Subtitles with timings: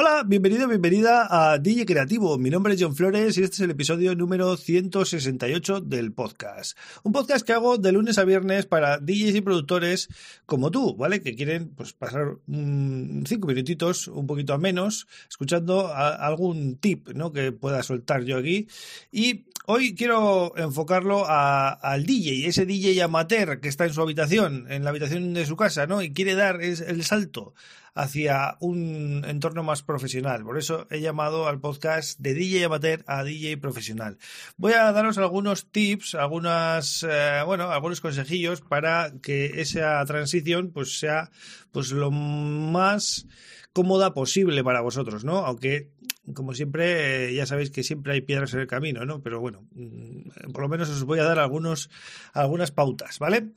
[0.00, 2.38] Hola, bienvenido, bienvenida a DJ Creativo.
[2.38, 6.78] Mi nombre es John Flores y este es el episodio número 168 del podcast.
[7.02, 10.08] Un podcast que hago de lunes a viernes para DJs y productores
[10.46, 11.20] como tú, ¿vale?
[11.20, 17.32] Que quieren pues pasar cinco minutitos, un poquito a menos, escuchando algún tip, ¿no?
[17.32, 18.68] Que pueda soltar yo aquí.
[19.10, 24.84] Y hoy quiero enfocarlo al DJ, ese DJ amateur que está en su habitación, en
[24.84, 26.02] la habitación de su casa, ¿no?
[26.02, 27.52] Y quiere dar el salto
[27.98, 30.44] hacia un entorno más profesional.
[30.44, 34.18] Por eso he llamado al podcast de DJ amateur a DJ profesional.
[34.56, 41.00] Voy a daros algunos tips, algunas, eh, bueno, algunos consejillos para que esa transición pues
[41.00, 41.30] sea
[41.72, 43.26] pues lo más
[43.72, 45.38] cómoda posible para vosotros, ¿no?
[45.38, 45.90] Aunque
[46.34, 49.22] como siempre, eh, ya sabéis que siempre hay piedras en el camino, ¿no?
[49.22, 51.90] Pero bueno, mm, por lo menos os voy a dar algunos,
[52.32, 53.50] algunas pautas, ¿vale?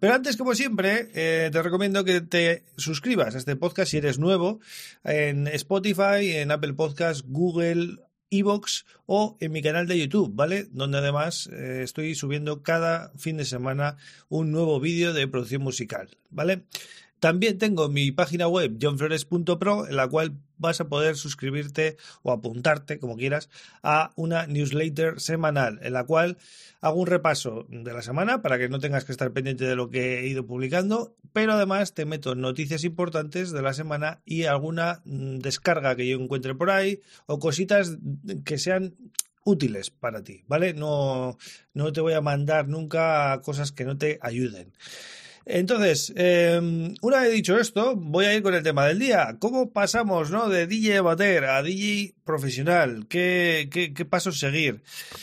[0.00, 4.18] Pero antes, como siempre, eh, te recomiendo que te suscribas a este podcast si eres
[4.18, 4.60] nuevo
[5.04, 7.98] en Spotify, en Apple Podcasts, Google,
[8.30, 10.66] Evox o en mi canal de YouTube, ¿vale?
[10.70, 13.96] Donde además eh, estoy subiendo cada fin de semana
[14.28, 16.64] un nuevo vídeo de producción musical, ¿vale?
[17.20, 22.98] También tengo mi página web johnflores.pro en la cual vas a poder suscribirte o apuntarte,
[22.98, 23.48] como quieras,
[23.82, 26.36] a una newsletter semanal en la cual
[26.80, 29.90] hago un repaso de la semana para que no tengas que estar pendiente de lo
[29.90, 35.00] que he ido publicando, pero además te meto noticias importantes de la semana y alguna
[35.04, 37.98] mm, descarga que yo encuentre por ahí o cositas
[38.44, 38.94] que sean
[39.44, 40.74] útiles para ti, ¿vale?
[40.74, 41.38] No,
[41.72, 44.72] no te voy a mandar nunca cosas que no te ayuden.
[45.50, 49.38] Entonces, em, una vez dicho esto, voy a ir con el tema del día.
[49.40, 50.50] ¿Cómo pasamos ¿no?
[50.50, 53.06] de DJ amateur a DJ profesional?
[53.08, 54.82] ¿Qué, qué, pasos seguir?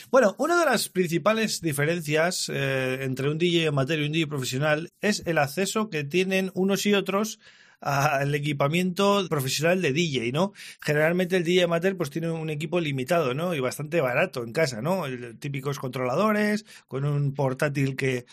[0.10, 4.90] Bueno, una de las principales diferencias eh, entre un DJ amateur y un DJ profesional
[5.00, 7.40] es el acceso que tienen unos y otros
[7.82, 10.54] al equipamiento profesional de DJ, ¿no?
[10.82, 13.54] Generalmente el DJ amateur pues tiene un equipo limitado, ¿no?
[13.54, 15.04] Y bastante barato en casa, ¿no?
[15.38, 18.26] típicos controladores, con un portátil que,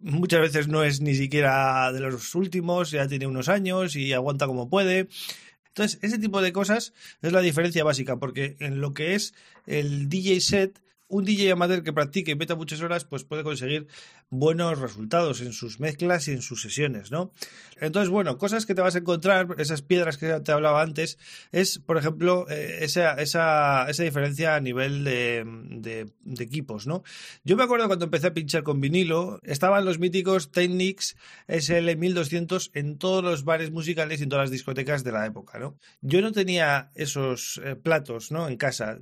[0.00, 4.46] muchas veces no es ni siquiera de los últimos, ya tiene unos años y aguanta
[4.46, 5.08] como puede.
[5.68, 6.92] Entonces, ese tipo de cosas
[7.22, 9.34] es la diferencia básica, porque en lo que es
[9.66, 13.88] el DJ set, un DJ amateur que practique y meta muchas horas, pues puede conseguir
[14.30, 17.32] buenos resultados en sus mezclas y en sus sesiones, ¿no?
[17.80, 21.18] Entonces, bueno, cosas que te vas a encontrar, esas piedras que te hablaba antes,
[21.52, 27.02] es, por ejemplo, eh, esa, esa, esa, diferencia a nivel de, de, equipos, ¿no?
[27.44, 31.16] Yo me acuerdo cuando empecé a pinchar con vinilo, estaban los míticos Technics
[31.48, 35.78] SL1200 en todos los bares musicales y en todas las discotecas de la época, ¿no?
[36.02, 38.48] Yo no tenía esos eh, platos, ¿no?
[38.48, 38.98] En casa,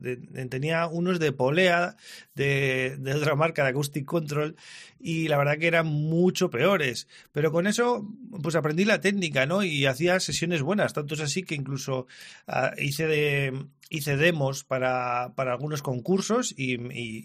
[0.50, 1.95] tenía unos de polea,
[2.34, 4.56] de, otra marca, de Acoustic Control,
[4.98, 7.08] y la verdad que eran mucho peores.
[7.32, 8.06] Pero con eso,
[8.42, 9.62] pues aprendí la técnica, ¿no?
[9.62, 10.92] Y hacía sesiones buenas.
[10.92, 12.06] Tanto es así que incluso
[12.46, 16.76] ah, hice de hice demos para, para algunos concursos y,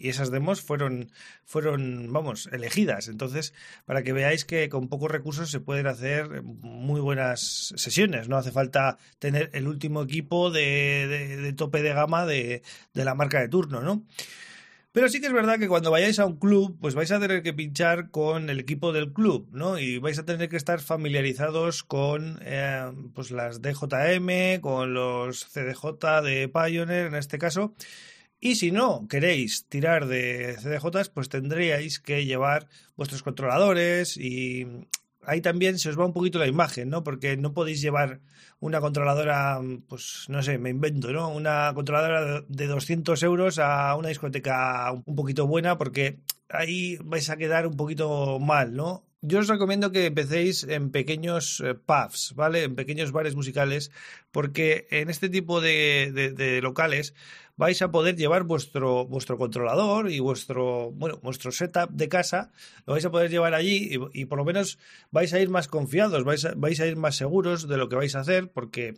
[0.07, 1.11] esas demos fueron,
[1.43, 3.07] fueron, vamos, elegidas.
[3.07, 3.53] Entonces,
[3.85, 8.27] para que veáis que con pocos recursos se pueden hacer muy buenas sesiones.
[8.29, 12.61] No hace falta tener el último equipo de, de, de tope de gama de,
[12.93, 14.03] de la marca de turno, ¿no?
[14.93, 17.43] Pero sí que es verdad que cuando vayáis a un club, pues vais a tener
[17.43, 19.79] que pinchar con el equipo del club, ¿no?
[19.79, 26.21] Y vais a tener que estar familiarizados con eh, pues las DJM, con los CDJ
[26.23, 27.73] de Pioneer en este caso.
[28.41, 34.67] Y si no queréis tirar de CDJs, pues tendríais que llevar vuestros controladores y
[35.23, 37.03] ahí también se os va un poquito la imagen, ¿no?
[37.03, 38.21] Porque no podéis llevar
[38.59, 41.29] una controladora, pues no sé, me invento, ¿no?
[41.29, 47.37] Una controladora de 200 euros a una discoteca un poquito buena porque ahí vais a
[47.37, 49.05] quedar un poquito mal, ¿no?
[49.23, 52.63] Yo os recomiendo que empecéis en pequeños eh, pubs, ¿vale?
[52.63, 53.91] En pequeños bares musicales,
[54.31, 57.13] porque en este tipo de, de locales
[57.61, 62.51] vais a poder llevar vuestro, vuestro controlador y vuestro, bueno, vuestro setup de casa,
[62.87, 64.79] lo vais a poder llevar allí y, por lo menos
[65.11, 67.97] vais a ir más confiados, vais a, vais a ir más seguros de lo que
[67.97, 68.95] vais a hacer porque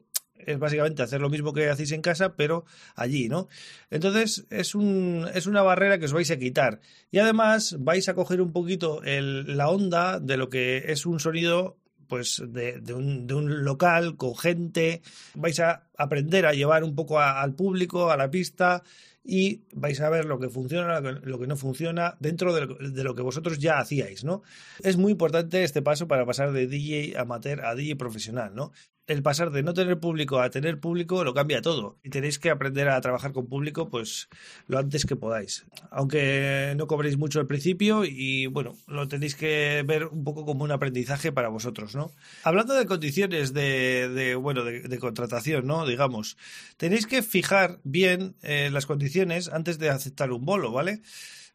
[0.47, 3.47] es básicamente hacer lo mismo que hacéis en casa, pero allí, ¿no?
[3.89, 6.79] Entonces es, un, es una barrera que os vais a quitar.
[7.11, 11.19] Y además vais a coger un poquito el, la onda de lo que es un
[11.19, 15.01] sonido pues de, de, un, de un local con gente,
[15.33, 18.83] vais a aprender a llevar un poco al público, a la pista,
[19.23, 23.21] y vais a ver lo que funciona, lo que no funciona dentro de lo que
[23.21, 24.43] vosotros ya hacíais, ¿no?
[24.83, 28.71] Es muy importante este paso para pasar de DJ amateur a DJ profesional, ¿no?
[29.07, 31.97] el pasar de no tener público a tener público lo cambia todo.
[32.03, 34.29] Y tenéis que aprender a trabajar con público pues
[34.67, 35.65] lo antes que podáis.
[35.91, 40.63] Aunque no cobréis mucho al principio y bueno, lo tenéis que ver un poco como
[40.63, 42.11] un aprendizaje para vosotros, ¿no?
[42.43, 45.82] Hablando de condiciones de, bueno, de, contratación, ¿no?
[45.85, 46.37] Digamos,
[46.77, 51.01] tenéis que fijar bien eh, las condiciones antes de aceptar un bolo, ¿vale?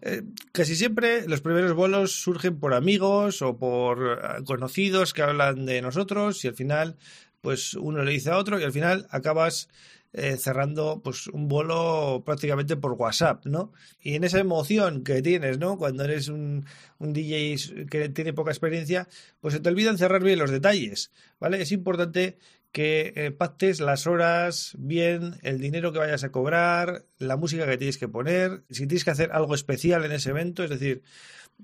[0.01, 0.23] Eh,
[0.53, 5.83] casi siempre los primeros bolos surgen por amigos o por eh, conocidos que hablan de
[5.83, 6.97] nosotros y al final
[7.41, 9.69] pues uno le dice a otro y al final acabas
[10.11, 13.75] cerrando pues un bolo prácticamente por WhatsApp, ¿no?
[14.01, 15.77] Y en esa emoción que tienes, ¿no?
[15.77, 16.65] Cuando eres un,
[16.99, 19.07] un DJ que tiene poca experiencia,
[19.41, 21.61] pues se te olvidan cerrar bien los detalles, ¿vale?
[21.61, 22.39] Es importante
[22.73, 27.79] que eh, pactes las horas bien, el dinero que vayas a cobrar, la música que
[27.79, 31.03] tienes que poner, si tienes que hacer algo especial en ese evento, es decir,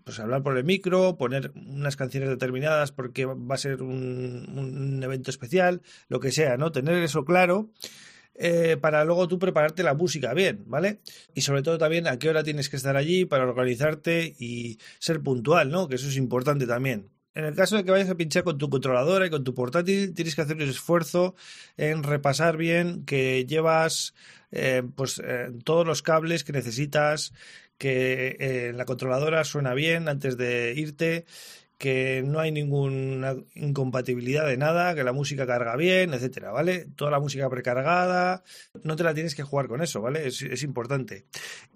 [0.02, 5.30] pues hablar por el micro, poner unas canciones determinadas porque va a ser un, evento
[5.30, 6.72] especial, lo que sea, ¿no?
[6.72, 7.70] Tener eso claro.
[8.36, 11.00] Eh, para luego tú prepararte la música bien, ¿vale?
[11.34, 15.20] Y sobre todo también a qué hora tienes que estar allí para organizarte y ser
[15.20, 15.86] puntual, ¿no?
[15.86, 17.13] Que eso es importante también.
[17.34, 20.14] En el caso de que vayas a pinchar con tu controladora y con tu portátil,
[20.14, 21.34] tienes que hacer un esfuerzo
[21.76, 24.14] en repasar bien que llevas
[24.52, 27.32] eh, pues eh, todos los cables que necesitas,
[27.76, 31.26] que eh, la controladora suena bien antes de irte,
[31.78, 36.86] que no hay ninguna incompatibilidad de nada, que la música carga bien, etcétera, ¿vale?
[36.96, 38.42] Toda la música precargada,
[38.82, 40.26] no te la tienes que jugar con eso, ¿vale?
[40.26, 41.26] Es, importante.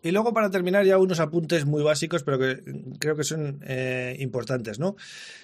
[0.02, 2.62] Y luego para terminar ya unos apuntes muy básicos, pero que
[3.00, 4.96] creo que son eh, importantes, ¿no?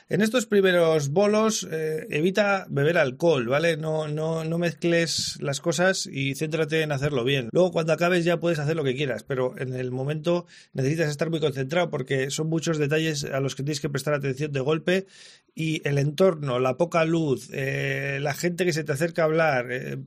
[0.09, 3.77] En estos primeros bolos eh, evita beber alcohol, ¿vale?
[3.77, 7.49] No, no, no mezcles las cosas y céntrate en hacerlo bien.
[7.53, 11.31] Luego cuando acabes ya puedes hacer lo que quieras, pero en el momento necesitas estar
[11.31, 15.07] muy concentrado porque son muchos detalles a los que tienes que prestar atención de golpe
[15.55, 19.69] y el entorno, la poca luz, eh, la gente que se te acerca a hablar,
[19.71, 19.99] eh,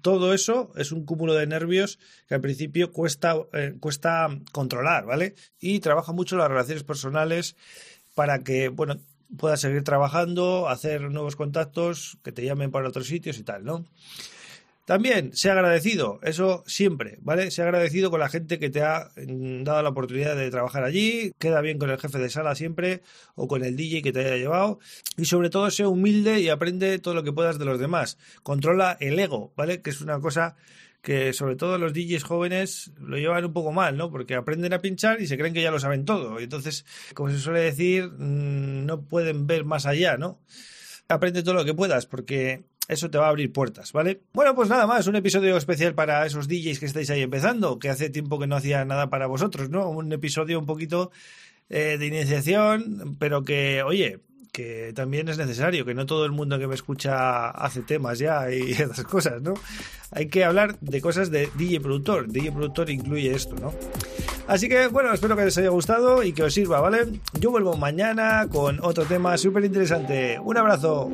[0.00, 1.98] todo eso es un cúmulo de nervios
[2.28, 3.36] que al principio cuesta,
[3.78, 5.34] cuesta controlar, ¿vale?
[5.60, 7.56] Y trabaja mucho las relaciones personales
[8.14, 8.98] para que, bueno,
[9.36, 13.84] puedas seguir trabajando, hacer nuevos contactos, que te llamen para otros sitios y tal, ¿no?
[14.86, 17.50] También, sea agradecido, eso siempre, ¿vale?
[17.50, 21.32] Sea agradecido con la gente que te ha mm, dado la oportunidad de trabajar allí,
[21.40, 23.02] queda bien con el jefe de sala siempre,
[23.34, 24.78] o con el DJ que te haya llevado,
[25.16, 28.16] y sobre todo, sea humilde y aprende todo lo que puedas de los demás.
[28.44, 29.82] Controla el ego, ¿vale?
[29.82, 30.54] Que es una cosa
[31.02, 34.12] que sobre todo los DJs jóvenes lo llevan un poco mal, ¿no?
[34.12, 36.38] Porque aprenden a pinchar y se creen que ya lo saben todo.
[36.38, 40.38] Y entonces, como se suele decir, mm, no pueden ver más allá, ¿no?
[41.08, 44.20] Aprende todo lo que puedas, porque eso te va a abrir puertas, ¿vale?
[44.32, 47.88] Bueno, pues nada más, un episodio especial para esos DJs que estáis ahí empezando, que
[47.88, 49.88] hace tiempo que no hacía nada para vosotros, ¿no?
[49.90, 51.10] Un episodio un poquito
[51.68, 54.20] eh, de iniciación, pero que, oye,
[54.52, 58.50] que también es necesario, que no todo el mundo que me escucha hace temas ya
[58.50, 59.52] y esas cosas, ¿no?
[60.12, 62.28] Hay que hablar de cosas de DJ productor.
[62.28, 63.74] DJ productor incluye esto, ¿no?
[64.46, 67.20] Así que bueno, espero que les haya gustado y que os sirva, ¿vale?
[67.38, 70.38] Yo vuelvo mañana con otro tema súper interesante.
[70.38, 71.10] Un abrazo.